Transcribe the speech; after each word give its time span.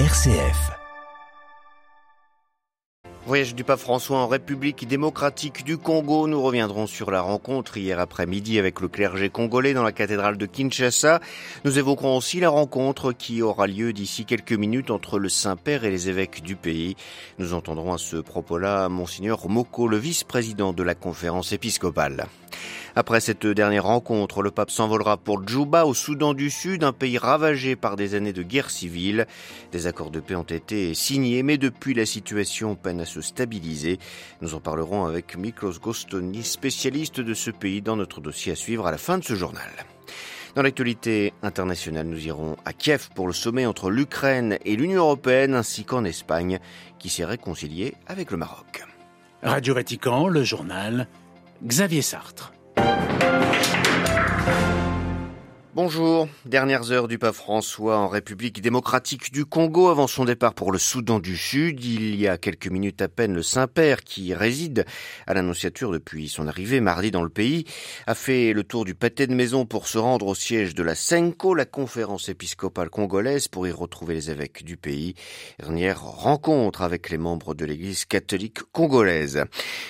RCF. 0.00 0.72
Voyage 3.26 3.54
du 3.54 3.62
pape 3.62 3.78
François 3.78 4.18
en 4.18 4.26
République 4.26 4.88
démocratique 4.88 5.62
du 5.62 5.78
Congo. 5.78 6.26
Nous 6.26 6.42
reviendrons 6.42 6.88
sur 6.88 7.12
la 7.12 7.20
rencontre 7.20 7.76
hier 7.76 8.00
après-midi 8.00 8.58
avec 8.58 8.80
le 8.80 8.88
clergé 8.88 9.30
congolais 9.30 9.72
dans 9.72 9.84
la 9.84 9.92
cathédrale 9.92 10.36
de 10.36 10.46
Kinshasa. 10.46 11.20
Nous 11.64 11.78
évoquerons 11.78 12.16
aussi 12.16 12.40
la 12.40 12.48
rencontre 12.48 13.12
qui 13.12 13.40
aura 13.40 13.68
lieu 13.68 13.92
d'ici 13.92 14.24
quelques 14.24 14.52
minutes 14.52 14.90
entre 14.90 15.20
le 15.20 15.28
Saint-Père 15.28 15.84
et 15.84 15.90
les 15.92 16.08
évêques 16.08 16.42
du 16.42 16.56
pays. 16.56 16.96
Nous 17.38 17.54
entendrons 17.54 17.92
à 17.92 17.98
ce 17.98 18.16
propos-là 18.16 18.88
Monseigneur 18.88 19.48
Moko, 19.48 19.86
le 19.86 19.96
vice-président 19.96 20.72
de 20.72 20.82
la 20.82 20.96
conférence 20.96 21.52
épiscopale. 21.52 22.26
Après 22.96 23.20
cette 23.20 23.46
dernière 23.46 23.86
rencontre, 23.86 24.40
le 24.40 24.52
pape 24.52 24.70
s'envolera 24.70 25.16
pour 25.16 25.44
Djouba, 25.44 25.84
au 25.84 25.94
Soudan 25.94 26.32
du 26.32 26.48
Sud, 26.48 26.84
un 26.84 26.92
pays 26.92 27.18
ravagé 27.18 27.74
par 27.74 27.96
des 27.96 28.14
années 28.14 28.32
de 28.32 28.44
guerre 28.44 28.70
civile. 28.70 29.26
Des 29.72 29.88
accords 29.88 30.12
de 30.12 30.20
paix 30.20 30.36
ont 30.36 30.44
été 30.44 30.94
signés, 30.94 31.42
mais 31.42 31.58
depuis 31.58 31.92
la 31.92 32.06
situation 32.06 32.76
peine 32.76 33.00
à 33.00 33.04
se 33.04 33.20
stabiliser. 33.20 33.98
Nous 34.42 34.54
en 34.54 34.60
parlerons 34.60 35.06
avec 35.06 35.36
Miklos 35.36 35.80
Gostoni, 35.82 36.44
spécialiste 36.44 37.20
de 37.20 37.34
ce 37.34 37.50
pays, 37.50 37.82
dans 37.82 37.96
notre 37.96 38.20
dossier 38.20 38.52
à 38.52 38.56
suivre 38.56 38.86
à 38.86 38.92
la 38.92 38.98
fin 38.98 39.18
de 39.18 39.24
ce 39.24 39.34
journal. 39.34 39.70
Dans 40.54 40.62
l'actualité 40.62 41.32
internationale, 41.42 42.06
nous 42.06 42.24
irons 42.28 42.56
à 42.64 42.72
Kiev 42.72 43.08
pour 43.16 43.26
le 43.26 43.32
sommet 43.32 43.66
entre 43.66 43.90
l'Ukraine 43.90 44.56
et 44.64 44.76
l'Union 44.76 45.02
européenne, 45.02 45.56
ainsi 45.56 45.84
qu'en 45.84 46.04
Espagne, 46.04 46.60
qui 47.00 47.08
s'est 47.08 47.24
réconcilié 47.24 47.94
avec 48.06 48.30
le 48.30 48.36
Maroc. 48.36 48.84
Radio 49.42 49.74
Vatican, 49.74 50.28
le 50.28 50.44
journal, 50.44 51.08
Xavier 51.64 52.02
Sartre. 52.02 52.53
Bonjour, 55.76 56.28
dernières 56.44 56.92
heures 56.92 57.08
du 57.08 57.18
pape 57.18 57.34
François 57.34 57.98
en 57.98 58.06
République 58.06 58.62
démocratique 58.62 59.32
du 59.32 59.44
Congo 59.44 59.88
avant 59.88 60.06
son 60.06 60.24
départ 60.24 60.54
pour 60.54 60.70
le 60.70 60.78
Soudan 60.78 61.18
du 61.18 61.36
Sud. 61.36 61.84
Il 61.84 62.14
y 62.14 62.28
a 62.28 62.38
quelques 62.38 62.68
minutes 62.68 63.02
à 63.02 63.08
peine, 63.08 63.34
le 63.34 63.42
Saint-Père, 63.42 64.04
qui 64.04 64.34
réside 64.34 64.86
à 65.26 65.34
l'Annonciature 65.34 65.90
depuis 65.90 66.28
son 66.28 66.46
arrivée 66.46 66.78
mardi 66.78 67.10
dans 67.10 67.24
le 67.24 67.28
pays, 67.28 67.64
a 68.06 68.14
fait 68.14 68.52
le 68.52 68.62
tour 68.62 68.84
du 68.84 68.94
pâté 68.94 69.26
de 69.26 69.34
maison 69.34 69.66
pour 69.66 69.88
se 69.88 69.98
rendre 69.98 70.28
au 70.28 70.36
siège 70.36 70.76
de 70.76 70.84
la 70.84 70.94
Senko, 70.94 71.56
la 71.56 71.64
conférence 71.64 72.28
épiscopale 72.28 72.88
congolaise, 72.88 73.48
pour 73.48 73.66
y 73.66 73.72
retrouver 73.72 74.14
les 74.14 74.30
évêques 74.30 74.62
du 74.62 74.76
pays. 74.76 75.16
Dernière 75.58 76.00
rencontre 76.00 76.82
avec 76.82 77.10
les 77.10 77.18
membres 77.18 77.52
de 77.52 77.64
l'Église 77.64 78.04
catholique 78.04 78.62
congolaise. 78.70 79.42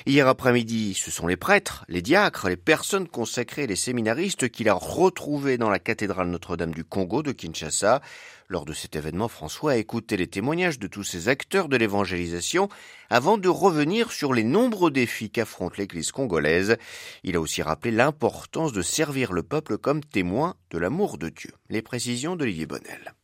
Hier 0.07 0.27
après-midi, 0.27 0.95
ce 0.95 1.11
sont 1.11 1.27
les 1.27 1.37
prêtres, 1.37 1.85
les 1.89 2.01
diacres, 2.01 2.49
les 2.49 2.57
personnes 2.57 3.07
consacrées, 3.07 3.67
les 3.67 3.77
séminaristes 3.77 4.49
qu'il 4.49 4.71
a 4.71 4.75
retrouvés 4.75 5.59
dans 5.59 5.74
la 5.74 5.74
cathédrale 5.79 6.29
Notre-Dame 6.29 6.75
du 6.75 6.85
Congo 6.85 7.23
de 7.23 7.33
Kinshasa. 7.33 8.01
Lors 8.49 8.65
de 8.65 8.73
cet 8.73 8.97
événement, 8.97 9.29
François 9.29 9.73
a 9.73 9.77
écouté 9.77 10.17
les 10.17 10.27
témoignages 10.27 10.79
de 10.79 10.87
tous 10.87 11.05
ces 11.05 11.29
acteurs 11.29 11.69
de 11.69 11.77
l'évangélisation 11.77 12.69
avant 13.11 13.39
de 13.39 13.49
revenir 13.49 14.13
sur 14.13 14.35
les 14.35 14.45
nombreux 14.45 14.91
défis 14.91 15.31
qu'affronte 15.31 15.77
l'Église 15.77 16.13
congolaise. 16.13 16.77
Il 17.23 17.37
a 17.37 17.41
aussi 17.41 17.63
rappelé 17.63 17.91
l'importance 17.91 18.73
de 18.73 18.83
servir 18.83 19.33
le 19.33 19.43
peuple 19.43 19.79
comme 19.79 20.05
témoin 20.05 20.57
de 20.71 20.79
l'amour 20.79 21.19
de 21.19 21.29
Dieu. 21.29 21.53
Les 21.71 21.83
précisions 21.83 22.37
d'Olivier 22.37 22.67
Bonnel. 22.67 23.15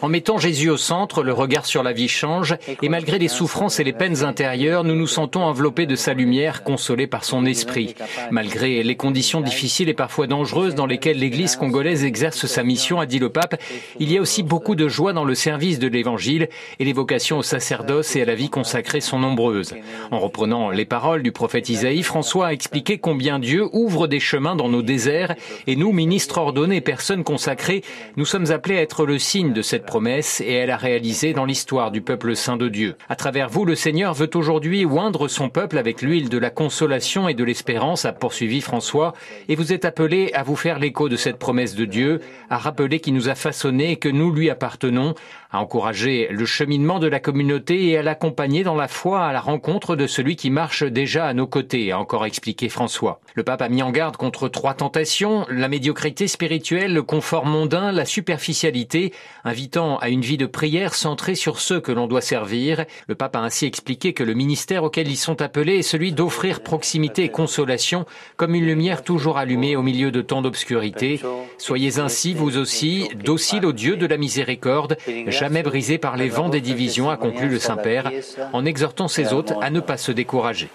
En 0.00 0.08
mettant 0.08 0.38
Jésus 0.38 0.70
au 0.70 0.78
centre, 0.78 1.22
le 1.22 1.34
regard 1.34 1.66
sur 1.66 1.82
la 1.82 1.92
vie 1.92 2.08
change 2.08 2.56
et 2.82 2.88
malgré 2.88 3.18
les 3.18 3.28
souffrances 3.28 3.78
et 3.78 3.84
les 3.84 3.92
peines 3.92 4.24
intérieures, 4.24 4.82
nous 4.82 4.94
nous 4.94 5.06
sentons 5.06 5.42
enveloppés 5.42 5.84
de 5.84 5.94
sa 5.94 6.14
lumière, 6.14 6.64
consolés 6.64 7.06
par 7.06 7.24
son 7.24 7.44
esprit. 7.44 7.94
Malgré 8.30 8.82
les 8.82 8.96
conditions 8.96 9.42
difficiles 9.42 9.90
et 9.90 9.94
parfois 9.94 10.26
dangereuses 10.26 10.74
dans 10.74 10.86
lesquelles 10.86 11.18
l'Église 11.18 11.56
congolaise 11.56 12.02
exerce 12.02 12.46
sa 12.46 12.62
mission, 12.62 12.98
a 12.98 13.04
dit 13.04 13.18
le 13.18 13.28
pape, 13.28 13.60
il 14.00 14.10
y 14.10 14.16
a 14.16 14.22
aussi 14.22 14.42
beaucoup 14.42 14.74
de 14.74 14.88
joie 14.88 15.12
dans 15.12 15.24
le 15.24 15.34
service 15.34 15.78
de 15.78 15.86
l'Évangile 15.86 16.48
et 16.78 16.84
les 16.84 16.94
vocations 16.94 17.38
au 17.38 17.42
sacerdoce 17.42 18.16
et 18.16 18.22
à 18.22 18.24
la 18.24 18.34
vie 18.34 18.48
consacrée 18.48 19.02
sont 19.02 19.18
nombreuses. 19.18 19.74
En 20.10 20.18
reprenant 20.18 20.70
les 20.70 20.86
paroles 20.86 21.22
du 21.22 21.32
prophète 21.32 21.68
Isaïe, 21.68 22.02
François 22.02 22.48
a 22.48 22.52
expliqué 22.54 22.96
combien 22.96 23.38
Dieu 23.38 23.68
ouvre 23.72 24.06
des 24.06 24.18
chemins 24.18 24.56
dans 24.56 24.70
nos 24.70 24.82
déserts 24.82 25.34
et 25.66 25.76
nous, 25.76 25.92
ministres 25.92 26.38
ordonnés, 26.38 26.80
personnes 26.80 27.17
consacrés, 27.24 27.82
nous 28.16 28.24
sommes 28.24 28.50
appelés 28.50 28.78
à 28.78 28.82
être 28.82 29.06
le 29.06 29.18
signe 29.18 29.52
de 29.52 29.62
cette 29.62 29.86
promesse 29.86 30.40
et 30.40 30.60
à 30.60 30.66
la 30.66 30.76
réaliser 30.76 31.32
dans 31.32 31.44
l'histoire 31.44 31.90
du 31.90 32.00
peuple 32.00 32.36
saint 32.36 32.56
de 32.56 32.68
Dieu. 32.68 32.96
À 33.08 33.16
travers 33.16 33.48
vous, 33.48 33.64
le 33.64 33.74
Seigneur 33.74 34.14
veut 34.14 34.30
aujourd'hui 34.34 34.84
oindre 34.84 35.28
son 35.28 35.48
peuple 35.48 35.78
avec 35.78 36.02
l'huile 36.02 36.28
de 36.28 36.38
la 36.38 36.50
consolation 36.50 37.28
et 37.28 37.34
de 37.34 37.44
l'espérance, 37.44 38.04
a 38.04 38.12
poursuivi 38.12 38.60
François, 38.60 39.14
et 39.48 39.56
vous 39.56 39.72
êtes 39.72 39.84
appelés 39.84 40.30
à 40.34 40.42
vous 40.42 40.56
faire 40.56 40.78
l'écho 40.78 41.08
de 41.08 41.16
cette 41.16 41.38
promesse 41.38 41.74
de 41.74 41.84
Dieu, 41.84 42.20
à 42.50 42.58
rappeler 42.58 43.00
qu'il 43.00 43.14
nous 43.14 43.28
a 43.28 43.34
façonnés 43.34 43.92
et 43.92 43.96
que 43.96 44.08
nous 44.08 44.32
lui 44.32 44.50
appartenons, 44.50 45.14
à 45.50 45.60
encourager 45.60 46.28
le 46.30 46.44
cheminement 46.44 46.98
de 46.98 47.06
la 47.06 47.20
communauté 47.20 47.88
et 47.88 47.98
à 47.98 48.02
l'accompagner 48.02 48.64
dans 48.64 48.74
la 48.74 48.88
foi 48.88 49.24
à 49.24 49.32
la 49.32 49.40
rencontre 49.40 49.96
de 49.96 50.06
celui 50.06 50.36
qui 50.36 50.50
marche 50.50 50.82
déjà 50.82 51.26
à 51.26 51.34
nos 51.34 51.46
côtés, 51.46 51.90
a 51.92 51.98
encore 51.98 52.26
expliqué 52.26 52.68
François. 52.68 53.20
Le 53.34 53.42
pape 53.42 53.62
a 53.62 53.68
mis 53.68 53.82
en 53.82 53.90
garde 53.90 54.16
contre 54.16 54.48
trois 54.48 54.74
tentations, 54.74 55.46
la 55.48 55.68
médiocrité 55.68 56.28
spirituelle, 56.28 56.92
le 56.92 57.02
confort 57.08 57.46
mondain, 57.46 57.90
la 57.90 58.04
superficialité, 58.04 59.12
invitant 59.42 59.96
à 59.96 60.10
une 60.10 60.20
vie 60.20 60.36
de 60.36 60.46
prière 60.46 60.94
centrée 60.94 61.34
sur 61.34 61.58
ceux 61.58 61.80
que 61.80 61.90
l'on 61.90 62.06
doit 62.06 62.20
servir. 62.20 62.84
Le 63.08 63.14
pape 63.14 63.34
a 63.34 63.40
ainsi 63.40 63.64
expliqué 63.64 64.12
que 64.12 64.22
le 64.22 64.34
ministère 64.34 64.84
auquel 64.84 65.08
ils 65.08 65.16
sont 65.16 65.40
appelés 65.42 65.78
est 65.78 65.82
celui 65.82 66.12
d'offrir 66.12 66.60
proximité 66.60 67.24
et 67.24 67.28
consolation 67.30 68.04
comme 68.36 68.54
une 68.54 68.66
lumière 68.66 69.02
toujours 69.02 69.38
allumée 69.38 69.74
au 69.74 69.82
milieu 69.82 70.10
de 70.10 70.20
tant 70.20 70.42
d'obscurité. 70.42 71.20
Soyez 71.56 71.98
ainsi, 71.98 72.34
vous 72.34 72.58
aussi, 72.58 73.08
dociles 73.24 73.64
au 73.64 73.72
Dieu 73.72 73.96
de 73.96 74.06
la 74.06 74.18
miséricorde, 74.18 74.98
jamais 75.26 75.62
brisés 75.62 75.98
par 75.98 76.16
les 76.18 76.28
vents 76.28 76.50
des 76.50 76.60
divisions, 76.60 77.08
a 77.08 77.16
conclu 77.16 77.48
le 77.48 77.58
Saint-Père, 77.58 78.12
en 78.52 78.66
exhortant 78.66 79.08
ses 79.08 79.32
hôtes 79.32 79.54
à 79.62 79.70
ne 79.70 79.80
pas 79.80 79.96
se 79.96 80.12
décourager. 80.12 80.68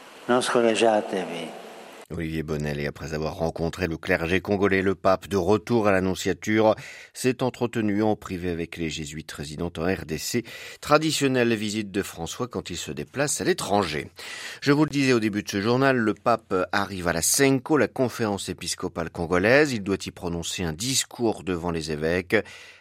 Olivier 2.13 2.43
Bonnel, 2.43 2.79
et 2.79 2.87
après 2.87 3.13
avoir 3.13 3.35
rencontré 3.35 3.87
le 3.87 3.97
clergé 3.97 4.39
congolais, 4.39 4.81
le 4.81 4.95
pape, 4.95 5.27
de 5.27 5.37
retour 5.37 5.87
à 5.87 5.91
l'Annonciature, 5.91 6.75
s'est 7.13 7.43
entretenu 7.43 8.03
en 8.03 8.15
privé 8.15 8.49
avec 8.49 8.77
les 8.77 8.89
jésuites 8.89 9.31
résidant 9.31 9.71
en 9.77 9.83
RDC. 9.83 10.45
Traditionnelle 10.79 11.53
visite 11.55 11.91
de 11.91 12.01
François 12.03 12.47
quand 12.47 12.69
il 12.69 12.77
se 12.77 12.91
déplace 12.91 13.41
à 13.41 13.43
l'étranger. 13.43 14.09
Je 14.61 14.71
vous 14.71 14.85
le 14.85 14.89
disais 14.89 15.13
au 15.13 15.19
début 15.19 15.43
de 15.43 15.49
ce 15.49 15.61
journal, 15.61 15.97
le 15.97 16.13
pape 16.13 16.53
arrive 16.71 17.07
à 17.07 17.13
la 17.13 17.21
Senko, 17.21 17.77
la 17.77 17.87
conférence 17.87 18.49
épiscopale 18.49 19.09
congolaise. 19.09 19.73
Il 19.73 19.83
doit 19.83 19.97
y 20.05 20.11
prononcer 20.11 20.63
un 20.63 20.73
discours 20.73 21.43
devant 21.43 21.71
les 21.71 21.91
évêques. 21.91 22.35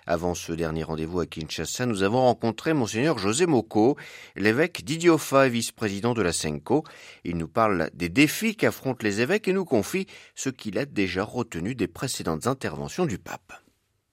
Avant 0.06 0.34
ce 0.34 0.52
dernier 0.52 0.82
rendez-vous 0.82 1.20
à 1.20 1.26
Kinshasa, 1.26 1.86
nous 1.86 2.02
avons 2.02 2.22
rencontré 2.22 2.74
Monseigneur 2.74 3.18
José 3.18 3.46
Moko, 3.46 3.96
l'évêque 4.34 4.84
d'Idiofa 4.84 5.46
et 5.46 5.50
vice-président 5.50 6.12
de 6.12 6.22
la 6.22 6.32
Senko. 6.32 6.82
Il 7.22 7.36
nous 7.36 7.46
parle 7.46 7.88
des 7.94 8.08
défis 8.08 8.56
qu'affrontent 8.56 9.04
les 9.04 9.20
évêques 9.20 9.46
et 9.46 9.52
nous 9.52 9.64
confie 9.64 10.08
ce 10.34 10.50
qu'il 10.50 10.76
a 10.78 10.86
déjà 10.86 11.22
retenu 11.22 11.76
des 11.76 11.86
précédentes 11.86 12.48
interventions 12.48 13.06
du 13.06 13.18
pape. 13.18 13.52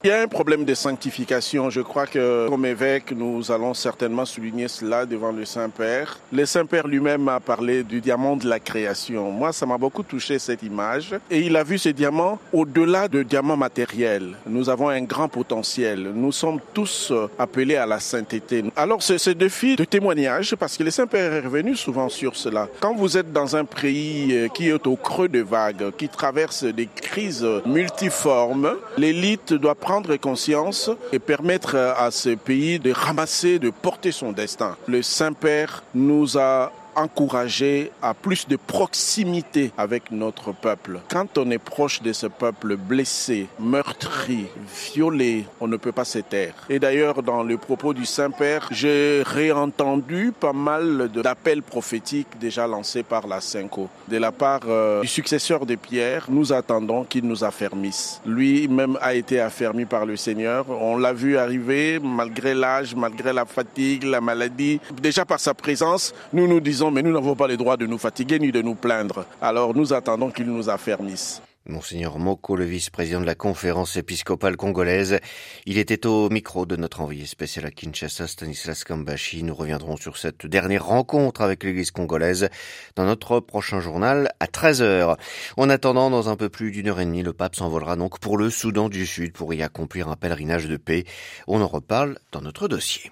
Il 0.02 0.08
y 0.08 0.14
a 0.14 0.22
un 0.22 0.30
problème 0.30 0.64
de 0.64 0.74
sanctification. 0.76 1.70
Je 1.70 1.82
crois 1.82 2.08
que 2.08 2.48
comme 2.48 2.66
évêque, 2.66 3.12
nous 3.12 3.52
allons 3.52 3.74
certainement 3.74 4.24
souligner 4.24 4.70
cela 4.70 5.06
devant 5.06 5.34
le 5.34 5.44
Saint-Père. 5.44 6.18
Le 6.32 6.46
Saint-Père 6.46 6.88
lui-même 6.88 7.28
a 7.28 7.42
parlé 7.42 7.84
du 7.84 8.00
diamant 8.00 8.38
de 8.38 8.48
la 8.48 8.62
création. 8.62 9.30
Moi, 9.30 9.52
ça 9.52 9.66
m'a 9.66 9.78
beaucoup 9.78 10.04
touché 10.04 10.40
cette 10.40 10.64
image. 10.64 11.16
Et 11.30 11.40
il 11.40 11.58
a 11.58 11.66
vu 11.66 11.78
ce 11.78 11.90
diamant 11.90 12.40
au-delà 12.54 13.10
de 13.10 13.24
diamant 13.24 13.58
matériel. 13.58 14.38
Nous 14.48 14.70
avons 14.70 14.88
un 14.88 15.02
grand 15.02 15.28
potentiel. 15.28 16.14
Nous 16.16 16.32
sommes 16.32 16.62
tous 16.74 17.12
appelés 17.38 17.76
à 17.76 17.86
la 17.86 18.00
sainteté. 18.00 18.64
Alors, 18.78 19.04
c'est 19.04 19.18
ce 19.18 19.32
défi 19.32 19.76
de 19.76 19.84
témoignage, 19.84 20.56
parce 20.56 20.78
que 20.78 20.84
le 20.84 20.92
Saint-Père 20.92 21.34
est 21.34 21.42
revenu 21.42 21.76
souvent 21.76 22.08
sur 22.08 22.38
cela. 22.38 22.70
Quand 22.80 22.96
vous 22.96 23.18
êtes 23.18 23.34
dans 23.34 23.58
un 23.58 23.66
pays 23.66 24.48
qui 24.54 24.70
est 24.70 24.88
au 24.88 24.96
creux 24.96 25.28
de 25.28 25.42
vagues, 25.42 25.92
qui 25.98 26.08
traverse 26.08 26.64
des 26.64 26.88
crises 26.88 27.46
multiformes, 27.66 28.78
l'élite 28.98 29.52
doit 29.56 29.76
prendre 29.76 29.89
conscience 30.22 30.92
et 31.12 31.20
permettre 31.20 31.76
à 31.76 32.12
ce 32.12 32.30
pays 32.30 32.80
de 32.80 32.92
ramasser, 32.92 33.58
de 33.58 33.72
porter 33.72 34.12
son 34.12 34.32
destin. 34.32 34.76
Le 34.88 35.02
Saint-Père 35.02 35.84
nous 35.96 36.38
a 36.38 36.72
encouragé 37.00 37.92
à 38.02 38.14
plus 38.14 38.48
de 38.48 38.56
proximité 38.56 39.72
avec 39.78 40.12
notre 40.12 40.52
peuple. 40.52 41.00
Quand 41.10 41.38
on 41.38 41.50
est 41.52 41.58
proche 41.58 42.02
de 42.02 42.14
ce 42.14 42.28
peuple 42.28 42.76
blessé, 42.76 43.48
meurtri, 43.60 44.48
violé, 44.94 45.46
on 45.60 45.68
ne 45.68 45.78
peut 45.78 45.92
pas 45.92 46.06
se 46.06 46.20
taire. 46.20 46.54
Et 46.70 46.80
d'ailleurs, 46.80 47.24
dans 47.24 47.44
le 47.44 47.58
propos 47.58 47.94
du 47.94 48.06
Saint-Père, 48.06 48.68
j'ai 48.72 49.24
réentendu 49.26 50.34
pas 50.38 50.54
mal 50.54 51.10
d'appels 51.10 51.64
prophétiques 51.64 52.40
déjà 52.40 52.68
lancés 52.68 53.04
par 53.04 53.28
la 53.28 53.42
Cinco. 53.42 53.90
De 54.08 54.18
la 54.18 54.32
part 54.32 54.62
euh, 54.68 55.02
du 55.02 55.08
successeur 55.08 55.66
de 55.66 55.76
Pierre, 55.76 56.26
nous 56.30 56.52
attendons 56.54 57.04
qu'il 57.04 57.26
nous 57.26 57.44
affermisse. 57.44 58.22
Lui-même 58.26 58.98
a 59.02 59.14
été 59.14 59.40
affermi 59.40 59.86
par 59.86 60.06
le 60.06 60.18
Seigneur. 60.18 60.66
On 60.70 60.98
l'a 60.98 61.14
vu 61.14 61.38
arriver 61.38 62.00
malgré 62.00 62.54
l'âge, 62.54 62.96
malgré 62.96 63.34
la 63.34 63.46
fatigue, 63.46 64.04
la 64.04 64.22
maladie. 64.22 64.80
Déjà 65.02 65.26
par 65.26 65.40
sa 65.40 65.54
présence, 65.54 66.14
nous 66.34 66.48
nous 66.48 66.60
disons 66.60 66.89
mais 66.92 67.02
nous 67.02 67.14
n'avons 67.14 67.36
pas 67.36 67.48
le 67.48 67.58
droit 67.58 67.78
de 67.78 67.86
nous 67.86 67.98
fatiguer 67.98 68.40
ni 68.40 68.52
de 68.52 68.62
nous 68.62 68.76
plaindre. 68.76 69.26
Alors 69.42 69.76
nous 69.76 69.94
attendons 69.94 70.30
qu'il 70.30 70.48
nous 70.48 70.70
affermisse. 70.70 71.42
Monseigneur 71.70 72.18
Moko, 72.18 72.56
le 72.56 72.66
vice-président 72.66 73.22
de 73.22 73.26
la 73.26 73.36
conférence 73.36 73.96
épiscopale 73.96 74.58
congolaise. 74.58 75.20
Il 75.66 75.78
était 75.78 76.08
au 76.08 76.30
micro 76.30 76.66
de 76.66 76.76
notre 76.76 77.02
envoyé 77.02 77.26
spécial 77.26 77.66
à 77.66 77.72
Kinshasa, 77.72 78.28
Stanislas 78.28 78.84
Kambashi. 78.84 79.44
Nous 79.44 79.54
reviendrons 79.54 79.96
sur 79.96 80.18
cette 80.18 80.46
dernière 80.48 80.86
rencontre 80.86 81.42
avec 81.42 81.64
l'église 81.64 81.92
congolaise 81.92 82.50
dans 82.96 83.06
notre 83.06 83.40
prochain 83.40 83.80
journal 83.80 84.30
à 84.40 84.48
13h. 84.48 85.18
En 85.58 85.70
attendant, 85.70 86.10
dans 86.10 86.30
un 86.30 86.36
peu 86.36 86.50
plus 86.50 86.72
d'une 86.72 86.88
heure 86.88 87.00
et 87.00 87.06
demie, 87.06 87.24
le 87.24 87.34
pape 87.34 87.56
s'envolera 87.56 87.96
donc 87.96 88.20
pour 88.20 88.38
le 88.38 88.50
Soudan 88.50 88.90
du 88.90 89.06
Sud 89.06 89.34
pour 89.34 89.54
y 89.54 89.62
accomplir 89.62 90.08
un 90.08 90.16
pèlerinage 90.16 90.68
de 90.68 90.78
paix. 90.78 91.04
On 91.48 91.62
en 91.62 91.68
reparle 91.68 92.18
dans 92.32 92.42
notre 92.42 92.68
dossier. 92.68 93.12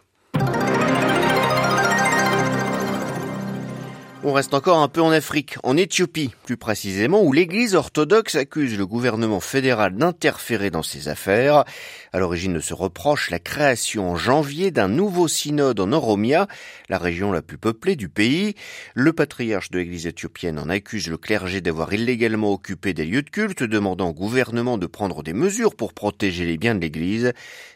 On 4.29 4.33
reste 4.33 4.53
encore 4.53 4.79
un 4.79 4.89
peu 4.89 5.01
en 5.01 5.11
Afrique, 5.11 5.55
en 5.63 5.77
Éthiopie 5.77 6.31
plus 6.43 6.57
précisément, 6.57 7.23
où 7.23 7.31
l'Église 7.31 7.75
orthodoxe 7.75 8.35
accuse 8.35 8.77
le 8.77 8.85
gouvernement 8.85 9.39
fédéral 9.39 9.95
d'interférer 9.95 10.69
dans 10.69 10.83
ses 10.83 11.07
affaires. 11.07 11.63
À 12.11 12.19
l'origine 12.19 12.53
de 12.53 12.59
ce 12.59 12.73
reproche, 12.73 13.29
la 13.29 13.39
création 13.39 14.11
en 14.11 14.15
janvier 14.17 14.69
d'un 14.69 14.89
nouveau 14.89 15.29
synode 15.29 15.79
en 15.79 15.93
Oromia, 15.93 16.47
la 16.89 16.97
région 16.97 17.31
la 17.31 17.41
plus 17.41 17.57
peuplée 17.57 17.95
du 17.95 18.09
pays. 18.09 18.55
Le 18.95 19.13
patriarche 19.13 19.71
de 19.71 19.77
l'Église 19.77 20.07
éthiopienne 20.07 20.59
en 20.59 20.67
accuse 20.67 21.07
le 21.07 21.17
clergé 21.17 21.61
d'avoir 21.61 21.93
illégalement 21.93 22.51
occupé 22.51 22.93
des 22.93 23.05
lieux 23.05 23.21
de 23.21 23.29
culte, 23.29 23.63
demandant 23.63 24.09
au 24.09 24.13
gouvernement 24.13 24.77
de 24.77 24.87
prendre 24.87 25.23
des 25.23 25.31
mesures 25.31 25.73
pour 25.73 25.93
protéger 25.93 26.45
les 26.45 26.57
biens 26.57 26.75
de 26.75 26.81
l'Église. 26.81 27.31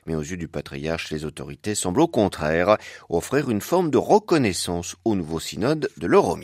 Mais 0.06 0.16
aux 0.16 0.22
yeux 0.22 0.36
du 0.36 0.50
patriarche, 0.50 1.12
les 1.12 1.24
autorités 1.24 1.76
semblent 1.76 2.02
au 2.02 2.10
contraire 2.10 2.76
offrir 3.08 3.50
une 3.50 3.62
forme 3.62 3.90
de 3.90 3.98
reconnaissance 3.98 4.98
au 5.06 5.16
nouveau 5.16 5.40
synode 5.40 5.90
de 5.96 6.08
l'Oromia. 6.08 6.41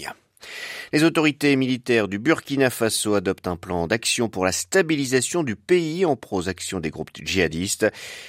Les 0.94 1.04
autorités 1.04 1.56
militaires 1.58 2.08
du 2.08 2.18
Burkina 2.18 2.70
Faso 2.70 3.16
adoptent 3.16 3.48
un 3.48 3.58
plan 3.58 3.88
d'action 3.88 4.30
pour 4.30 4.46
la 4.46 4.54
stabilisation 4.54 5.44
du 5.44 5.58
pays 5.58 6.06
en 6.06 6.16
prosaction 6.16 6.80
des 6.80 6.92
groupes 6.92 7.10
djihadistes. 7.14 7.88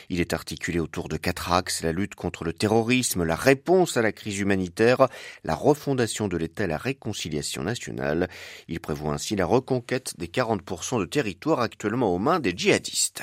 Il 0.09 0.21
est 0.21 0.33
articulé 0.33 0.81
autour 0.81 1.09
de 1.09 1.17
quatre 1.17 1.53
axes, 1.53 1.83
la 1.83 1.93
lutte 1.93 2.17
contre 2.17 2.43
le 2.43 2.53
terrorisme, 2.53 3.23
la 3.23 3.37
réponse 3.37 3.97
à 3.97 4.03
la 4.03 4.11
crise 4.11 4.41
humanitaire, 4.41 5.07
la 5.45 5.55
refondation 5.55 6.27
de 6.27 6.37
l'État 6.37 6.65
et 6.65 6.69
la 6.69 6.79
réconciliation 6.79 7.63
nationale. 7.63 8.29
Il 8.67 8.81
prévoit 8.81 9.13
ainsi 9.13 9.37
la 9.37 9.47
reconquête 9.47 10.15
des 10.19 10.27
40% 10.27 10.99
de 10.99 11.05
territoires 11.05 11.61
actuellement 11.61 12.13
aux 12.13 12.19
mains 12.19 12.41
des 12.41 12.55
djihadistes. 12.57 13.23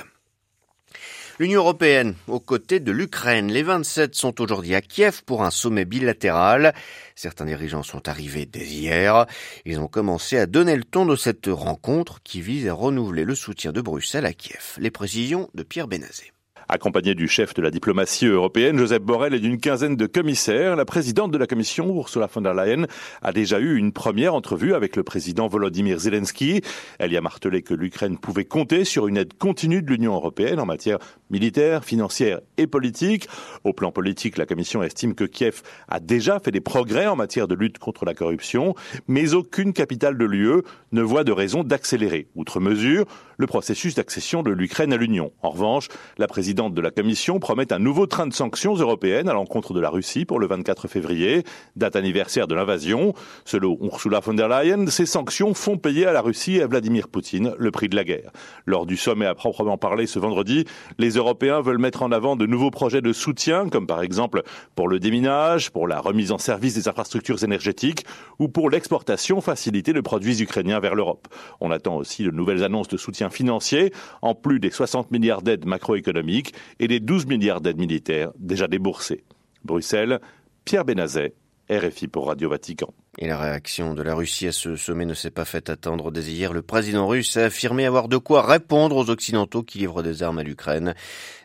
L'Union 1.38 1.60
européenne, 1.60 2.16
aux 2.30 2.40
côtés 2.40 2.80
de 2.80 2.94
l'Ukraine, 2.94 3.52
les 3.52 3.62
27 3.62 4.16
sont 4.16 4.40
aujourd'hui 4.40 4.74
à 4.74 4.82
Kiev 4.82 5.22
pour 5.26 5.44
un 5.44 5.52
sommet 5.52 5.84
bilatéral. 5.84 6.74
Certains 7.14 7.44
dirigeants 7.44 7.84
sont 7.84 8.08
arrivés 8.08 8.46
dès 8.46 8.66
hier. 8.66 9.26
Ils 9.66 9.82
ont 9.82 9.90
commencé 9.90 10.38
à 10.38 10.46
donner 10.46 10.78
le 10.78 10.86
ton 10.86 11.06
de 11.06 11.18
cette 11.18 11.48
rencontre 11.48 12.22
qui 12.24 12.40
vise 12.40 12.70
à 12.70 12.74
renouveler 12.74 13.26
le 13.26 13.36
soutien 13.36 13.74
de 13.74 13.82
Bruxelles 13.82 14.26
à 14.26 14.32
Kiev. 14.32 14.76
Les 14.78 14.92
précisions 14.92 15.50
de 15.54 15.64
Pierre 15.64 15.90
Benazé. 15.90 16.32
Accompagnée 16.68 17.14
du 17.14 17.28
chef 17.28 17.54
de 17.54 17.62
la 17.62 17.70
diplomatie 17.70 18.26
européenne, 18.26 18.80
Joseph 18.80 19.04
Borrell, 19.04 19.36
et 19.36 19.40
d'une 19.40 19.60
quinzaine 19.60 19.96
de 19.96 20.08
commissaires, 20.08 20.76
la 20.76 20.86
présidente 20.86 21.32
de 21.32 21.38
la 21.38 21.46
Commission, 21.46 21.96
Ursula 21.96 22.28
von 22.28 22.42
der 22.42 22.56
Leyen, 22.56 22.88
a 23.22 23.32
déjà 23.32 23.60
eu 23.60 23.78
une 23.78 23.92
première 23.92 24.34
entrevue 24.34 24.74
avec 24.74 24.96
le 24.96 25.04
président 25.04 25.48
Volodymyr 25.48 26.00
Zelensky. 26.00 26.62
Elle 26.98 27.12
y 27.12 27.18
a 27.18 27.22
martelé 27.22 27.62
que 27.62 27.76
l'Ukraine 27.76 28.18
pouvait 28.18 28.46
compter 28.46 28.84
sur 28.84 29.08
une 29.08 29.18
aide 29.18 29.34
continue 29.38 29.84
de 29.84 29.92
l'Union 29.92 30.16
européenne 30.16 30.60
en 30.60 30.66
matière 30.66 30.98
militaire, 31.30 31.86
financière 31.86 32.40
et 32.58 32.66
politique. 32.66 33.28
Au 33.64 33.74
plan 33.74 33.92
politique, 33.92 34.38
la 34.38 34.48
Commission 34.48 34.82
estime 34.82 35.14
que 35.14 35.26
Kiev 35.26 35.62
a 35.88 36.00
déjà 36.00 36.40
fait 36.40 36.52
des 36.52 36.62
progrès 36.62 37.06
en 37.06 37.16
matière 37.16 37.48
de 37.48 37.54
lutte 37.54 37.78
contre 37.78 38.06
la 38.06 38.16
corruption, 38.16 38.74
mais 39.08 39.36
aucune 39.36 39.72
capitale 39.72 40.18
de 40.18 40.26
l'UE 40.26 40.64
ne 40.92 41.02
voit 41.02 41.24
de 41.24 41.32
raison 41.32 41.64
d'accélérer, 41.64 42.28
outre 42.36 42.60
mesure, 42.60 43.06
le 43.38 43.48
processus 43.48 43.96
d'accession 43.96 44.44
de 44.44 44.52
l'Ukraine 44.52 44.94
à 44.94 44.98
l'Union. 44.98 45.32
En 45.42 45.50
revanche, 45.50 45.88
la 46.18 46.28
présidente 46.28 46.74
de 46.74 46.82
la 46.82 46.92
Commission 46.92 47.40
promet 47.40 47.72
un 47.74 47.80
nouveau 47.80 48.06
train 48.06 48.28
de 48.28 48.34
sanctions 48.34 48.76
européennes 48.76 49.30
à 49.30 49.34
l'encontre 49.34 49.74
de 49.74 49.80
la 49.80 49.90
Russie 49.90 50.26
pour 50.26 50.40
le 50.40 50.48
24 50.48 50.88
février, 50.88 51.44
date 51.76 51.96
anniversaire 51.96 52.48
de 52.48 52.56
l'invasion. 52.56 53.14
Selon 53.46 53.78
Ursula 53.82 54.20
von 54.20 54.34
der 54.34 54.48
Leyen, 54.48 54.88
ces 54.88 55.06
sanctions 55.06 55.54
font 55.54 55.78
payer 55.78 56.06
à 56.06 56.14
la 56.14 56.22
Russie 56.22 56.58
et 56.58 56.62
à 56.62 56.68
Vladimir 56.68 57.08
Poutine 57.08 57.54
le 57.58 57.72
prix 57.72 57.90
de 57.90 57.96
la 57.96 58.04
guerre. 58.04 58.32
Lors 58.66 58.86
du 58.86 58.98
sommet 58.98 59.26
à 59.26 59.36
proprement 59.36 59.78
parler 59.78 60.08
ce 60.08 60.20
vendredi, 60.20 60.66
les 60.98 61.12
Européens 61.12 61.62
veulent 61.62 61.78
mettre 61.78 62.04
en 62.04 62.12
avant 62.12 62.36
de 62.36 62.46
nouveaux 62.46 62.72
projets 62.72 63.02
de 63.02 63.14
soutien, 63.14 63.70
comme 63.70 63.88
par 63.88 64.02
exemple 64.02 64.44
pour 64.76 64.88
le 64.88 65.00
déminage, 65.00 65.72
pour 65.72 65.88
la 65.88 66.00
remise 66.00 66.32
en 66.32 66.38
service 66.38 66.76
des 66.76 66.88
infrastructures 66.88 67.44
énergétiques 67.44 68.06
ou 68.40 68.48
pour 68.48 68.70
l'exportation 68.70 69.42
facilitée 69.42 69.94
de 69.94 70.02
produits 70.02 70.42
ukrainiens 70.42 70.80
vers 70.80 70.96
l'Europe. 70.96 71.28
On 71.62 71.72
attend 71.72 71.96
aussi 71.98 72.24
de 72.24 72.32
nouvelles 72.32 72.64
annonces 72.64 72.88
de 72.88 72.98
soutien 72.98 73.25
financier, 73.30 73.92
en 74.22 74.36
plus 74.36 74.60
des 74.60 74.72
60 74.72 75.12
milliards 75.12 75.42
d'aides 75.42 75.66
macroéconomiques 75.66 76.54
et 76.80 76.88
les 76.88 77.00
12 77.00 77.26
milliards 77.28 77.62
d'aides 77.62 77.78
militaires 77.78 78.32
déjà 78.38 78.68
déboursées. 78.68 79.24
Bruxelles, 79.64 80.20
Pierre 80.64 80.86
Benazet, 80.86 81.34
RFI 81.70 82.08
pour 82.08 82.28
Radio 82.28 82.50
Vatican. 82.50 82.94
Et 83.18 83.28
la 83.28 83.38
réaction 83.38 83.94
de 83.94 84.02
la 84.02 84.14
Russie 84.14 84.48
à 84.48 84.52
ce 84.52 84.76
sommet 84.76 85.06
ne 85.06 85.14
s'est 85.14 85.32
pas 85.32 85.46
fait 85.46 85.70
attendre. 85.70 86.12
Dès 86.12 86.24
hier, 86.24 86.52
le 86.52 86.62
président 86.62 87.08
russe 87.08 87.38
a 87.38 87.46
affirmé 87.46 87.86
avoir 87.86 88.10
de 88.10 88.18
quoi 88.18 88.46
répondre 88.46 88.98
aux 88.98 89.10
Occidentaux 89.10 89.64
qui 89.64 89.78
livrent 89.78 90.04
des 90.04 90.22
armes 90.22 90.40
à 90.40 90.44
l'Ukraine. 90.44 90.96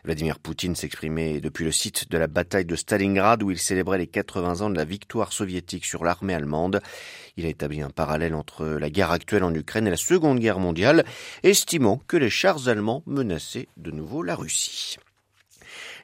Vladimir 0.03 0.39
Poutine 0.39 0.75
s'exprimait 0.75 1.39
depuis 1.39 1.63
le 1.63 1.71
site 1.71 2.11
de 2.11 2.17
la 2.17 2.27
bataille 2.27 2.65
de 2.65 2.75
Stalingrad 2.75 3.41
où 3.41 3.51
il 3.51 3.57
célébrait 3.57 3.99
les 3.99 4.07
80 4.07 4.59
ans 4.59 4.69
de 4.69 4.75
la 4.75 4.83
victoire 4.83 5.31
soviétique 5.31 5.85
sur 5.85 6.03
l'armée 6.03 6.33
allemande. 6.33 6.81
Il 7.37 7.45
a 7.45 7.49
établi 7.49 7.81
un 7.81 7.89
parallèle 7.89 8.35
entre 8.35 8.65
la 8.65 8.89
guerre 8.89 9.11
actuelle 9.11 9.45
en 9.45 9.53
Ukraine 9.53 9.87
et 9.87 9.91
la 9.91 9.97
Seconde 9.97 10.39
Guerre 10.39 10.59
mondiale, 10.59 11.05
estimant 11.43 12.01
que 12.05 12.17
les 12.17 12.29
chars 12.29 12.67
allemands 12.67 13.01
menaçaient 13.05 13.69
de 13.77 13.91
nouveau 13.91 14.23
la 14.23 14.35
Russie. 14.35 14.97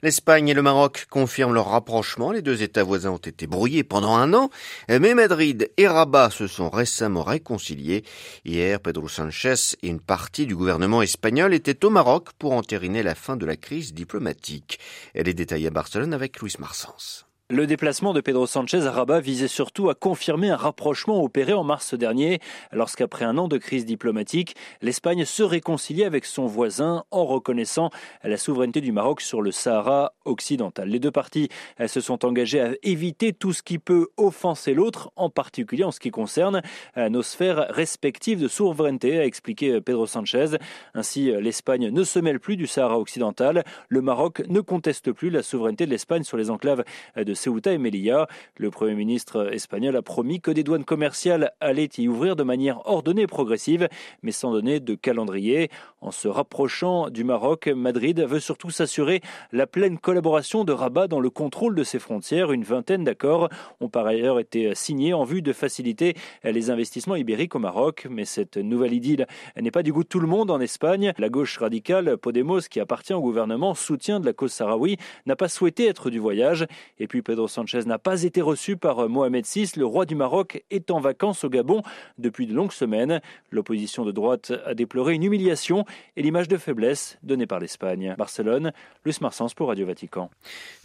L'Espagne 0.03 0.49
et 0.49 0.53
le 0.53 0.61
Maroc 0.61 1.07
confirment 1.09 1.53
leur 1.53 1.69
rapprochement. 1.69 2.31
Les 2.31 2.41
deux 2.41 2.63
États 2.63 2.83
voisins 2.83 3.11
ont 3.11 3.17
été 3.17 3.47
brouillés 3.47 3.83
pendant 3.83 4.15
un 4.15 4.33
an, 4.33 4.49
mais 4.89 5.13
Madrid 5.13 5.69
et 5.77 5.87
Rabat 5.87 6.29
se 6.29 6.47
sont 6.47 6.69
récemment 6.69 7.23
réconciliés. 7.23 8.03
Hier, 8.45 8.79
Pedro 8.79 9.07
Sanchez 9.07 9.75
et 9.83 9.87
une 9.87 9.99
partie 9.99 10.45
du 10.45 10.55
gouvernement 10.55 11.01
espagnol 11.01 11.53
étaient 11.53 11.85
au 11.85 11.89
Maroc 11.89 12.29
pour 12.39 12.53
entériner 12.53 13.03
la 13.03 13.15
fin 13.15 13.35
de 13.35 13.45
la 13.45 13.55
crise 13.55 13.93
diplomatique. 13.93 14.79
Elle 15.13 15.27
est 15.27 15.33
détaillée 15.33 15.67
à 15.67 15.71
Barcelone 15.71 16.13
avec 16.13 16.39
Luis 16.39 16.55
Marsens. 16.59 17.26
Le 17.49 17.65
déplacement 17.65 18.11
de 18.11 18.19
Pedro 18.19 18.45
Sanchez 18.45 18.87
à 18.87 18.91
Rabat 18.91 19.21
visait 19.21 19.47
surtout 19.47 19.89
à 19.89 19.95
confirmer 19.95 20.49
un 20.49 20.57
rapprochement 20.57 21.23
opéré 21.23 21.53
en 21.53 21.63
mars 21.63 21.93
dernier, 21.93 22.41
lorsqu'après 22.73 23.23
un 23.23 23.37
an 23.37 23.47
de 23.47 23.57
crise 23.57 23.85
diplomatique, 23.85 24.57
l'Espagne 24.81 25.23
se 25.23 25.43
réconciliait 25.43 26.03
avec 26.03 26.25
son 26.25 26.45
voisin 26.45 27.05
en 27.09 27.25
reconnaissant 27.25 27.89
la 28.25 28.35
souveraineté 28.35 28.81
du 28.81 28.91
Maroc 28.91 29.21
sur 29.21 29.41
le 29.41 29.53
Sahara 29.53 30.11
occidental. 30.25 30.89
Les 30.89 30.99
deux 30.99 31.09
parties 31.09 31.47
se 31.87 32.01
sont 32.01 32.25
engagées 32.25 32.59
à 32.59 32.71
éviter 32.83 33.31
tout 33.31 33.53
ce 33.53 33.63
qui 33.63 33.79
peut 33.79 34.09
offenser 34.17 34.73
l'autre, 34.73 35.13
en 35.15 35.29
particulier 35.29 35.85
en 35.85 35.91
ce 35.91 36.01
qui 36.01 36.11
concerne 36.11 36.61
nos 36.97 37.23
sphères 37.23 37.67
respectives 37.69 38.41
de 38.41 38.49
souveraineté, 38.49 39.19
a 39.19 39.25
expliqué 39.25 39.79
Pedro 39.79 40.05
Sanchez. 40.05 40.57
Ainsi, 40.93 41.31
l'Espagne 41.39 41.91
ne 41.91 42.03
se 42.03 42.19
mêle 42.19 42.41
plus 42.41 42.57
du 42.57 42.67
Sahara 42.67 42.99
occidental, 42.99 43.63
le 43.87 44.01
Maroc 44.01 44.43
ne 44.49 44.59
conteste 44.59 45.13
plus 45.13 45.29
la 45.29 45.43
souveraineté 45.43 45.85
de 45.85 45.91
l'Espagne 45.91 46.23
sur 46.23 46.35
les 46.35 46.49
enclaves 46.49 46.83
de 47.15 47.36
Ceuta 47.37 47.71
et 47.71 47.77
Melilla. 47.77 48.27
Le 48.57 48.71
Premier 48.71 48.95
ministre 48.95 49.53
espagnol 49.53 49.95
a 49.95 50.01
promis 50.01 50.41
que 50.41 50.51
des 50.51 50.63
douanes 50.63 50.83
commerciales 50.83 51.51
allaient 51.61 51.89
y 51.97 52.07
ouvrir 52.07 52.35
de 52.35 52.43
manière 52.43 52.85
ordonnée 52.85 53.21
et 53.21 53.27
progressive, 53.27 53.87
mais 54.23 54.31
sans 54.31 54.51
donner 54.51 54.79
de 54.79 54.95
calendrier. 54.95 55.69
En 56.01 56.11
se 56.11 56.27
rapprochant 56.27 57.09
du 57.09 57.23
Maroc, 57.23 57.67
Madrid 57.67 58.19
veut 58.19 58.39
surtout 58.39 58.69
s'assurer 58.69 59.21
la 59.51 59.67
pleine 59.67 59.97
collaboration 59.97 60.63
de 60.63 60.71
Rabat 60.71 61.07
dans 61.07 61.19
le 61.19 61.29
contrôle 61.29 61.75
de 61.75 61.83
ses 61.83 61.99
frontières. 61.99 62.51
Une 62.51 62.63
vingtaine 62.63 63.03
d'accords 63.03 63.49
ont 63.79 63.89
par 63.89 64.05
ailleurs 64.05 64.39
été 64.39 64.73
signés 64.75 65.13
en 65.13 65.23
vue 65.23 65.41
de 65.41 65.53
faciliter 65.53 66.15
les 66.43 66.69
investissements 66.69 67.15
ibériques 67.15 67.55
au 67.55 67.59
Maroc. 67.59 68.07
Mais 68.09 68.25
cette 68.25 68.57
nouvelle 68.57 68.93
idylle 68.93 69.27
n'est 69.59 69.71
pas 69.71 69.83
du 69.83 69.93
goût 69.93 70.03
de 70.03 70.09
tout 70.09 70.19
le 70.19 70.27
monde 70.27 70.49
en 70.51 70.59
Espagne. 70.59 71.13
La 71.17 71.29
gauche 71.29 71.57
radicale, 71.57 72.17
Podemos, 72.17 72.61
qui 72.69 72.79
appartient 72.79 73.13
au 73.13 73.21
gouvernement, 73.21 73.75
soutien 73.75 74.19
de 74.19 74.25
la 74.25 74.33
cause 74.33 74.51
sahraoui, 74.51 74.97
n'a 75.25 75.35
pas 75.35 75.47
souhaité 75.47 75.87
être 75.87 76.09
du 76.09 76.19
voyage. 76.19 76.65
Et 76.99 77.07
puis 77.07 77.21
Pedro 77.27 77.49
Sanchez 77.49 77.81
n'a 77.85 77.99
pas 77.99 78.23
été 78.23 78.41
reçu 78.41 78.77
par 78.77 79.09
Mohamed 79.09 79.45
VI. 79.45 79.71
Le 79.75 79.85
roi 79.85 80.05
du 80.05 80.15
Maroc 80.15 80.63
est 80.71 80.91
en 80.91 81.01
vacances 81.01 81.43
au 81.43 81.49
Gabon 81.49 81.81
depuis 82.17 82.47
de 82.47 82.53
longues 82.53 82.71
semaines. 82.71 83.19
L'opposition 83.51 84.05
de 84.05 84.13
droite 84.13 84.53
a 84.65 84.73
déploré 84.73 85.13
une 85.13 85.23
humiliation 85.23 85.83
et 86.15 86.21
l'image 86.21 86.47
de 86.47 86.55
faiblesse 86.55 87.17
donnée 87.23 87.45
par 87.45 87.59
l'Espagne. 87.59 88.15
Barcelone, 88.17 88.71
Luce 89.03 89.19
Marsens 89.19 89.53
pour 89.53 89.67
Radio 89.67 89.85
Vatican. 89.85 90.29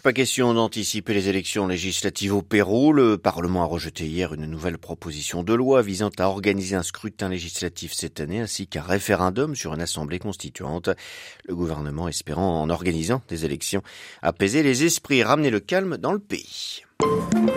Pas 0.03 0.13
question 0.13 0.53
d'anticiper 0.53 1.15
les 1.15 1.29
élections 1.29 1.69
législatives 1.69 2.35
au 2.35 2.43
Pérou. 2.43 2.93
Le 2.93 3.19
Parlement 3.19 3.63
a 3.63 3.67
rejeté 3.67 4.05
hier 4.07 4.35
une 4.35 4.47
nouvelle 4.47 4.79
proposition 4.79 5.45
de 5.45 5.55
loi 5.55 5.81
visant 5.81 6.11
à 6.19 6.25
organiser 6.25 6.75
un 6.75 6.83
scrutin 6.83 7.29
législatif 7.29 7.93
cette 7.93 8.19
année 8.19 8.41
ainsi 8.41 8.67
qu'un 8.67 8.83
référendum 8.83 9.55
sur 9.55 9.75
une 9.75 9.81
assemblée 9.81 10.19
constituante. 10.19 10.91
Le 11.45 11.55
gouvernement 11.55 12.09
espérant, 12.09 12.61
en 12.61 12.69
organisant 12.69 13.23
des 13.29 13.45
élections, 13.45 13.83
apaiser 14.23 14.65
les 14.65 14.83
esprits 14.83 15.23
ramener 15.23 15.51
le 15.51 15.61
calme 15.61 15.99
dans 15.99 16.13
le 16.13 16.19
pays. 16.19 16.32
Weg. 16.33 17.52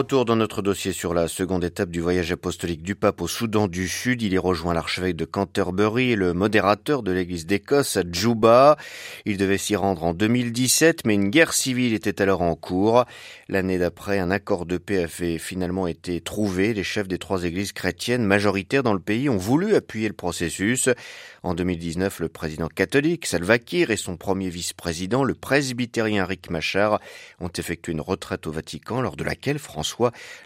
Retour 0.00 0.24
dans 0.24 0.34
notre 0.34 0.62
dossier 0.62 0.94
sur 0.94 1.12
la 1.12 1.28
seconde 1.28 1.62
étape 1.62 1.90
du 1.90 2.00
voyage 2.00 2.32
apostolique 2.32 2.82
du 2.82 2.94
pape 2.94 3.20
au 3.20 3.28
Soudan 3.28 3.68
du 3.68 3.86
Sud. 3.86 4.22
Il 4.22 4.32
y 4.32 4.38
rejoint 4.38 4.72
l'archevêque 4.72 5.14
de 5.14 5.26
Canterbury 5.26 6.12
et 6.12 6.16
le 6.16 6.32
modérateur 6.32 7.02
de 7.02 7.12
l'église 7.12 7.44
d'Écosse 7.44 7.98
à 7.98 8.02
Djouba. 8.10 8.78
Il 9.26 9.36
devait 9.36 9.58
s'y 9.58 9.76
rendre 9.76 10.04
en 10.04 10.14
2017, 10.14 11.04
mais 11.04 11.16
une 11.16 11.28
guerre 11.28 11.52
civile 11.52 11.92
était 11.92 12.22
alors 12.22 12.40
en 12.40 12.54
cours. 12.54 13.04
L'année 13.50 13.76
d'après, 13.76 14.18
un 14.18 14.30
accord 14.30 14.64
de 14.64 14.78
paix 14.78 15.02
avait 15.02 15.36
finalement 15.36 15.86
été 15.86 16.22
trouvé. 16.22 16.72
Les 16.72 16.82
chefs 16.82 17.06
des 17.06 17.18
trois 17.18 17.44
églises 17.44 17.72
chrétiennes 17.72 18.24
majoritaires 18.24 18.82
dans 18.82 18.94
le 18.94 19.00
pays 19.00 19.28
ont 19.28 19.36
voulu 19.36 19.74
appuyer 19.74 20.08
le 20.08 20.14
processus. 20.14 20.88
En 21.42 21.52
2019, 21.52 22.20
le 22.20 22.28
président 22.30 22.68
catholique 22.68 23.26
Salva 23.26 23.58
Kiir 23.58 23.90
et 23.90 23.98
son 23.98 24.16
premier 24.16 24.48
vice-président, 24.48 25.24
le 25.24 25.34
presbytérien 25.34 26.24
Rick 26.24 26.48
Machar, 26.48 27.00
ont 27.38 27.50
effectué 27.58 27.92
une 27.92 28.00
retraite 28.00 28.46
au 28.46 28.52
Vatican 28.52 29.02
lors 29.02 29.16
de 29.16 29.24
laquelle 29.24 29.58
François 29.58 29.89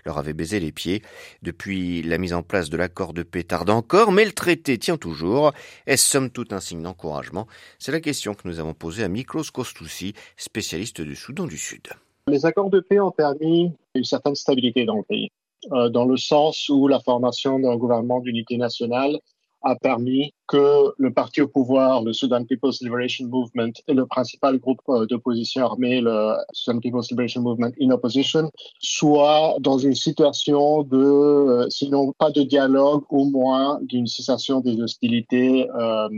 leur 0.05 0.19
avait 0.19 0.33
baisé 0.33 0.61
les 0.61 0.73
pieds. 0.73 1.03
Depuis, 1.43 2.03
la 2.03 2.19
mise 2.19 2.35
en 2.35 2.43
place 2.43 2.71
de 2.71 2.77
l'accord 2.77 3.13
de 3.13 3.23
paix 3.23 3.43
tarde 3.43 3.71
encore, 3.71 4.13
mais 4.13 4.25
le 4.25 4.33
traité 4.33 4.79
tient 4.79 4.97
toujours. 4.97 5.53
Est-ce 5.87 6.07
somme 6.07 6.31
toute 6.31 6.53
un 6.53 6.61
signe 6.61 6.83
d'encouragement 6.83 7.47
C'est 7.79 7.93
la 7.93 8.01
question 8.01 8.35
que 8.35 8.47
nous 8.49 8.61
avons 8.61 8.75
posée 8.75 9.05
à 9.05 9.09
Miklos 9.09 9.51
Kostoussi, 9.53 10.15
spécialiste 10.37 11.01
du 11.01 11.17
Soudan 11.17 11.47
du 11.47 11.59
Sud. 11.59 11.89
Les 12.27 12.47
accords 12.47 12.71
de 12.71 12.81
paix 12.81 13.01
ont 13.01 13.11
permis 13.11 13.73
une 13.95 14.05
certaine 14.05 14.35
stabilité 14.35 14.85
dans 14.85 14.97
le 14.97 15.03
pays, 15.03 15.31
euh, 15.73 15.91
dans 15.91 16.07
le 16.07 16.17
sens 16.17 16.69
où 16.69 16.89
la 16.89 17.01
formation 17.01 17.59
d'un 17.59 17.77
gouvernement 17.77 18.21
d'unité 18.21 18.57
nationale 18.57 19.19
a 19.65 19.75
permis 19.77 20.33
que 20.47 20.93
le 20.99 21.13
parti 21.13 21.41
au 21.41 21.49
pouvoir, 21.49 22.03
le 22.03 22.13
Sudan 22.13 22.45
People's 22.45 22.81
Liberation 22.83 23.27
Movement, 23.29 23.73
et 23.89 23.95
le 23.95 24.07
principal 24.07 24.59
groupe 24.59 24.81
euh, 24.89 25.07
d'opposition 25.07 25.65
armée, 25.65 26.01
le 26.01 26.35
Sudan 26.53 26.81
People's 26.81 27.11
Liberation 27.11 27.43
Movement 27.43 27.73
in 27.81 27.91
Opposition, 27.91 28.51
soient 28.79 29.57
dans 29.61 29.79
une 29.79 29.95
situation 29.95 30.83
de, 30.83 30.99
euh, 30.99 31.71
sinon 31.71 32.13
pas 32.19 32.31
de 32.31 32.43
dialogue, 32.43 33.05
au 33.11 33.25
moins 33.25 33.79
d'une 33.83 34.07
cessation 34.07 34.61
des 34.61 34.81
hostilités 34.81 35.69
euh, 35.71 36.09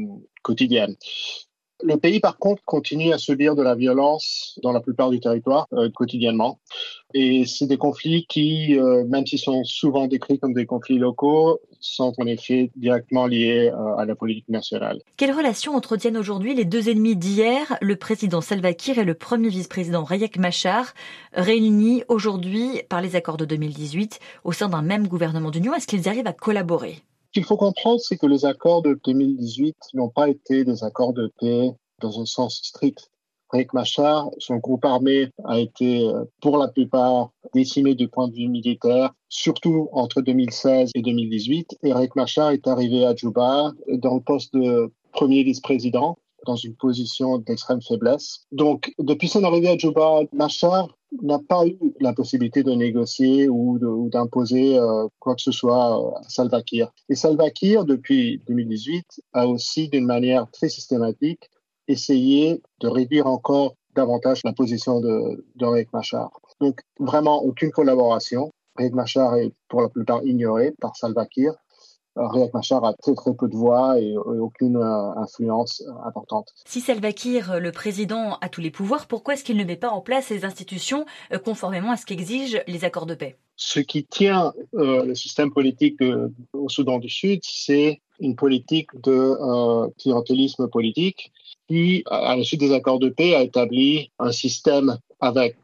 quotidiennes. 0.42 0.96
Le 1.82 1.96
pays, 1.96 2.20
par 2.20 2.38
contre, 2.38 2.62
continue 2.64 3.12
à 3.12 3.18
subir 3.18 3.54
de 3.54 3.62
la 3.62 3.74
violence 3.74 4.58
dans 4.62 4.72
la 4.72 4.80
plupart 4.80 5.10
du 5.10 5.20
territoire 5.20 5.66
euh, 5.74 5.90
quotidiennement. 5.90 6.58
Et 7.12 7.44
c'est 7.44 7.66
des 7.66 7.76
conflits 7.76 8.26
qui, 8.28 8.78
euh, 8.78 9.04
même 9.04 9.26
s'ils 9.26 9.38
sont 9.38 9.62
souvent 9.64 10.06
décrits 10.06 10.38
comme 10.38 10.54
des 10.54 10.64
conflits 10.64 10.98
locaux, 10.98 11.60
sont 11.80 12.14
en 12.18 12.26
effet 12.26 12.70
directement 12.76 13.26
liés 13.26 13.70
euh, 13.72 13.96
à 13.96 14.06
la 14.06 14.14
politique 14.14 14.48
nationale. 14.48 15.00
Quelle 15.18 15.32
relation 15.32 15.74
entretiennent 15.74 16.16
aujourd'hui 16.16 16.54
les 16.54 16.64
deux 16.64 16.88
ennemis 16.88 17.16
d'hier, 17.16 17.76
le 17.82 17.96
président 17.96 18.40
Salva 18.40 18.72
Kiir 18.72 18.98
et 18.98 19.04
le 19.04 19.14
premier 19.14 19.48
vice-président 19.50 20.02
Rayek 20.02 20.38
Machar, 20.38 20.94
réunis 21.34 22.04
aujourd'hui 22.08 22.82
par 22.88 23.02
les 23.02 23.16
accords 23.16 23.36
de 23.36 23.44
2018 23.44 24.18
au 24.44 24.52
sein 24.52 24.68
d'un 24.68 24.82
même 24.82 25.08
gouvernement 25.08 25.50
d'union? 25.50 25.74
Est-ce 25.74 25.86
qu'ils 25.86 26.08
arrivent 26.08 26.26
à 26.26 26.32
collaborer? 26.32 27.02
Qu'il 27.36 27.44
faut 27.44 27.58
comprendre, 27.58 28.00
c'est 28.00 28.16
que 28.16 28.24
les 28.24 28.46
accords 28.46 28.80
de 28.80 28.98
2018 29.04 29.76
n'ont 29.92 30.08
pas 30.08 30.30
été 30.30 30.64
des 30.64 30.82
accords 30.82 31.12
de 31.12 31.30
paix 31.38 31.70
dans 32.00 32.18
un 32.18 32.24
sens 32.24 32.62
strict. 32.62 33.10
Riek 33.50 33.74
Machar, 33.74 34.30
son 34.38 34.56
groupe 34.56 34.86
armé 34.86 35.28
a 35.44 35.60
été 35.60 36.08
euh, 36.08 36.24
pour 36.40 36.56
la 36.56 36.68
plupart 36.68 37.32
décimé 37.52 37.94
du 37.94 38.08
point 38.08 38.28
de 38.28 38.32
vue 38.32 38.48
militaire, 38.48 39.12
surtout 39.28 39.90
entre 39.92 40.22
2016 40.22 40.92
et 40.94 41.02
2018. 41.02 41.76
Et 41.82 41.92
Riek 41.92 42.16
Machar 42.16 42.52
est 42.52 42.66
arrivé 42.66 43.04
à 43.04 43.14
Djouba 43.14 43.70
dans 43.86 44.14
le 44.14 44.22
poste 44.22 44.54
de 44.54 44.90
premier 45.12 45.42
vice-président 45.42 46.16
dans 46.46 46.56
une 46.56 46.74
position 46.74 47.36
d'extrême 47.36 47.82
faiblesse. 47.82 48.46
Donc, 48.50 48.94
depuis 48.98 49.28
son 49.28 49.44
arrivée 49.44 49.68
à 49.68 49.76
Djouba, 49.76 50.20
Machar 50.32 50.88
n'a 51.22 51.38
pas 51.38 51.66
eu 51.66 51.78
la 52.00 52.12
possibilité 52.12 52.62
de 52.62 52.72
négocier 52.72 53.48
ou 53.48 53.78
d'imposer 54.10 54.78
euh, 54.78 55.08
quoi 55.18 55.34
que 55.34 55.42
ce 55.42 55.52
soit 55.52 55.98
euh, 55.98 56.18
à 56.18 56.22
Salva 56.28 56.62
Kiir. 56.62 56.92
Et 57.08 57.14
Salva 57.14 57.50
Kiir, 57.50 57.84
depuis 57.84 58.42
2018, 58.46 59.22
a 59.32 59.46
aussi 59.46 59.88
d'une 59.88 60.06
manière 60.06 60.50
très 60.50 60.68
systématique 60.68 61.50
essayé 61.88 62.62
de 62.80 62.88
réduire 62.88 63.26
encore 63.26 63.74
davantage 63.94 64.42
la 64.44 64.52
position 64.52 65.00
de, 65.00 65.44
de 65.54 65.66
Riek 65.66 65.92
Machar. 65.92 66.30
Donc 66.60 66.80
vraiment 66.98 67.42
aucune 67.42 67.70
collaboration. 67.70 68.50
Riek 68.76 68.92
Machar 68.92 69.36
est 69.36 69.52
pour 69.68 69.80
la 69.80 69.88
plupart 69.88 70.22
ignoré 70.24 70.72
par 70.80 70.96
Salva 70.96 71.26
Kiir. 71.26 71.54
Riek 72.16 72.52
Machar 72.54 72.84
a 72.84 72.94
très 72.94 73.14
très 73.14 73.34
peu 73.34 73.48
de 73.48 73.54
voix 73.54 74.00
et, 74.00 74.16
aucune 74.16 74.76
euh, 74.76 75.14
influence 75.16 75.82
euh, 75.86 76.08
importante. 76.08 76.48
Si 76.64 76.80
Salva 76.80 77.12
Kiir, 77.12 77.60
le 77.60 77.72
président, 77.72 78.38
a 78.40 78.48
tous 78.48 78.60
les 78.60 78.70
pouvoirs, 78.70 79.06
pourquoi 79.06 79.34
est-ce 79.34 79.44
qu'il 79.44 79.56
ne 79.56 79.64
met 79.64 79.76
pas 79.76 79.90
en 79.90 80.00
place 80.00 80.26
ces 80.26 80.44
institutions 80.44 81.04
euh, 81.32 81.38
conformément 81.38 81.90
à 81.90 81.96
ce 81.96 82.06
qu'exigent 82.06 82.62
les 82.66 82.84
accords 82.84 83.06
de 83.06 83.14
paix? 83.14 83.36
Ce 83.56 83.80
qui 83.80 84.04
tient 84.04 84.52
le 84.74 85.14
système 85.14 85.50
politique 85.50 85.98
au 86.52 86.68
Soudan 86.68 86.98
du 86.98 87.08
Sud, 87.08 87.40
c'est 87.42 88.02
une 88.20 88.36
politique 88.36 88.90
de 89.02 89.88
clientélisme 89.98 90.68
politique 90.68 91.32
qui, 91.66 92.04
à 92.10 92.36
la 92.36 92.44
suite 92.44 92.60
des 92.60 92.74
accords 92.74 92.98
de 92.98 93.08
paix, 93.08 93.34
a 93.34 93.42
établi 93.42 94.12
un 94.18 94.30
système 94.30 94.98
avec 95.20 95.56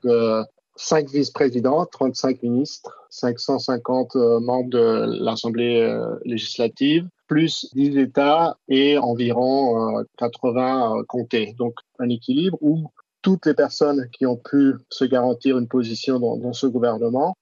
cinq 0.77 1.11
vice-présidents, 1.11 1.87
35 1.87 2.43
ministres, 2.43 3.07
550 3.11 4.17
euh, 4.17 4.41
membres 4.41 4.71
de 4.71 5.23
l'Assemblée 5.23 5.81
euh, 5.81 6.17
législative, 6.25 7.09
plus 7.27 7.69
10 7.75 7.99
États 7.99 8.57
et 8.69 8.99
environ 8.99 10.05
80 10.19 10.99
euh, 10.99 11.03
comtés. 11.07 11.55
Donc 11.59 11.75
un 11.99 12.09
équilibre 12.09 12.59
où 12.61 12.91
toutes 13.23 13.47
les 13.47 13.55
personnes 13.55 14.09
qui 14.13 14.27
ont 14.27 14.37
pu 14.37 14.75
se 14.91 15.05
garantir 15.05 15.59
une 15.59 15.69
position 15.69 16.19
dans, 16.19 16.53
ce 16.53 16.67
gouvernement 16.67 17.37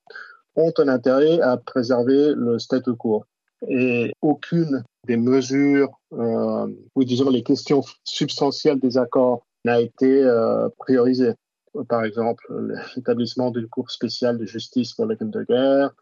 ont 0.57 0.73
un 0.79 0.89
intérêt 0.89 1.41
à 1.41 1.57
préserver 1.57 2.35
le 2.37 2.59
statu 2.59 2.95
quo. 2.95 3.25
Et 3.69 4.13
aucune 4.21 4.85
des 5.07 5.17
mesures, 5.17 5.91
ou 6.11 7.05
disons 7.05 7.31
les 7.31 7.43
questions 7.43 7.83
substantielles 8.05 8.79
des 8.79 8.99
accords 8.99 9.43
n'a 9.65 9.81
été 9.81 10.23
priorisée 10.79 11.33
par 11.89 12.05
exemple 12.05 12.45
l'établissement 12.97 13.51
d'une 13.51 13.69
cour 13.69 13.91
spéciale 13.91 14.39
de 14.39 14.45
justice 14.45 14.95
pour 14.95 15.07
les 15.07 15.17
crimes 15.17 15.31
de 15.31 15.45
guerre, 15.45 15.95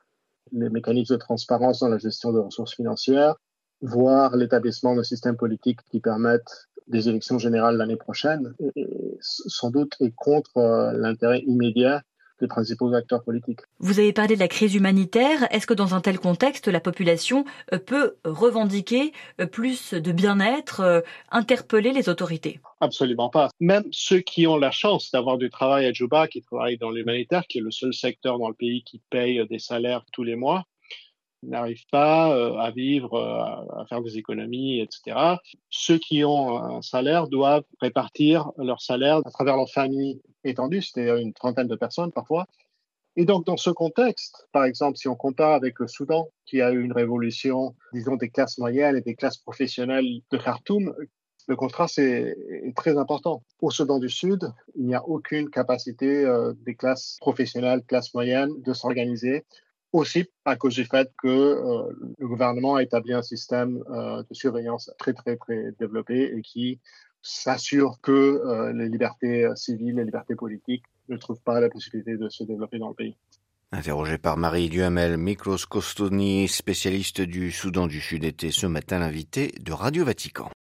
les 0.53 0.71
mécanismes 0.71 1.15
de 1.15 1.19
transparence 1.19 1.81
dans 1.81 1.89
la 1.89 1.99
gestion 1.99 2.33
de 2.33 2.39
ressources 2.39 2.75
financières, 2.75 3.37
voire 3.81 4.37
l'établissement 4.37 4.95
d'un 4.95 5.05
système 5.05 5.37
politique 5.37 5.81
qui 5.91 6.01
permette 6.01 6.69
des 6.87 7.09
élections 7.09 7.39
générales 7.39 7.77
l'année 7.77 7.97
prochaine, 7.97 8.55
et 8.77 9.19
sans 9.21 9.71
doute 9.71 9.95
est 10.01 10.15
contre 10.15 10.57
euh, 10.57 10.93
l'intérêt 10.93 11.41
immédiat 11.41 12.03
les 12.41 12.49
principaux 12.49 12.93
acteurs 12.95 13.23
politiques. 13.23 13.61
Vous 13.81 13.99
avez 13.99 14.13
parlé 14.13 14.35
de 14.35 14.41
la 14.41 14.49
crise 14.49 14.75
humanitaire. 14.75 15.47
Est-ce 15.51 15.67
que 15.67 15.75
dans 15.75 15.95
un 15.95 16.01
tel 16.01 16.19
contexte, 16.19 16.69
la 16.69 16.81
population 16.81 17.45
euh, 17.73 17.79
peut 17.79 18.17
revendiquer 18.25 19.13
euh, 19.41 19.47
plus 19.47 19.95
de 19.95 20.13
bien-être, 20.13 20.81
euh, 20.81 21.01
interpeller 21.31 21.93
les 21.93 22.09
autorités? 22.09 22.61
Absolument 22.81 23.29
pas. 23.29 23.49
Même 23.61 23.85
ceux 23.91 24.21
qui 24.21 24.47
ont 24.47 24.57
la 24.57 24.71
chance 24.71 25.11
d'avoir 25.11 25.39
du 25.39 25.51
travail 25.51 25.87
à 25.87 25.93
Djouba, 25.93 26.29
qui 26.29 26.43
travaillent 26.43 26.79
dans 26.79 26.91
l'humanitaire, 26.91 27.47
qui 27.49 27.59
est 27.59 27.63
le 27.63 27.71
seul 27.71 27.93
secteur 27.93 28.39
dans 28.39 28.49
le 28.49 28.55
pays 28.55 28.83
qui 28.85 29.01
paye 29.11 29.45
des 29.49 29.59
salaires 29.59 30.05
tous 30.13 30.23
les 30.23 30.37
mois, 30.37 30.65
n'arrivent 31.43 31.87
pas 31.91 32.33
à 32.61 32.71
vivre, 32.71 33.19
à 33.19 33.85
faire 33.89 34.03
des 34.03 34.19
économies, 34.19 34.81
etc. 34.81 35.37
Ceux 35.71 35.99
qui 35.99 36.25
ont 36.25 36.59
un 36.59 36.83
salaire 36.83 37.29
doivent 37.29 37.65
répartir 37.81 38.51
leur 38.57 38.81
salaire 38.81 39.21
à 39.25 39.31
travers 39.31 39.57
leur 39.57 39.71
famille 39.71 40.21
étendue, 40.45 40.83
c'était 40.83 41.21
une 41.21 41.33
trentaine 41.33 41.69
de 41.69 41.77
personnes 41.77 42.13
parfois. 42.13 42.47
Et 43.21 43.25
donc, 43.25 43.45
dans 43.45 43.57
ce 43.57 43.71
contexte, 43.71 44.47
par 44.53 44.65
exemple, 44.65 44.97
si 44.97 45.09
on 45.09 45.17
compare 45.17 45.55
avec 45.55 45.81
le 45.81 45.89
Soudan, 45.89 46.29
qui 46.47 46.61
a 46.63 46.71
eu 46.71 46.81
une 46.81 46.93
révolution, 46.93 47.75
disons, 47.93 48.15
des 48.15 48.31
classes 48.31 48.59
moyennes 48.59 48.97
et 48.97 49.01
des 49.01 49.17
classes 49.17 49.39
professionnelles 49.39 50.21
de 50.31 50.39
Khartoum, 50.39 50.95
le 51.49 51.57
contraste 51.57 51.99
est, 51.99 52.37
très 52.77 52.97
important. 52.97 53.43
Au 53.61 53.73
Soudan 53.73 53.99
du 53.99 54.09
Sud, 54.09 54.53
il 54.77 54.87
n'y 54.87 54.95
a 54.95 55.05
aucune 55.05 55.51
capacité 55.51 56.25
euh, 56.25 56.53
des 56.65 56.77
classes 56.77 57.17
professionnelles, 57.21 57.83
classes 57.89 58.15
moyennes, 58.15 58.53
de 58.63 58.73
s'organiser. 58.73 59.45
Aussi 59.93 60.27
à 60.45 60.57
cause 60.57 60.75
du 60.75 60.85
fait 60.85 61.11
que 61.23 61.29
euh, 61.29 62.15
le 62.19 62.29
gouvernement 62.29 62.75
a 62.75 62.83
établi 62.83 63.15
un 63.15 63.23
système 63.23 63.83
euh, 63.91 64.23
de 64.23 64.35
surveillance 64.35 64.91
très, 64.99 65.15
très, 65.15 65.37
très 65.37 65.73
développé 65.81 66.31
et 66.37 66.43
qui 66.43 66.79
s'assure 67.23 67.99
que 68.03 68.13
euh, 68.13 68.73
les 68.73 68.89
libertés 68.89 69.49
civiles, 69.57 69.97
les 69.97 70.05
libertés 70.05 70.35
politiques 70.35 70.85
ne 71.09 71.17
trouvent 71.17 71.41
pas 71.41 71.61
la 71.61 71.71
possibilité 71.71 72.19
de 72.19 72.29
se 72.29 72.45
développer 72.45 72.79
dans 72.79 72.89
le 72.89 72.95
pays. 72.95 73.17
Interrogé 73.73 74.19
par 74.19 74.37
Marie 74.37 74.69
Duhamel, 74.69 75.17
Miklos 75.17 75.67
Kostoni, 75.69 76.49
spécialiste 76.49 77.21
du 77.23 77.51
Soudan 77.51 77.87
du 77.87 78.01
Sud, 78.01 78.25
était 78.25 78.51
ce 78.51 78.67
matin 78.67 78.99
l'invité 78.99 79.53
de 79.61 79.73
Radio 79.73 80.05
Vatican. 80.05 80.51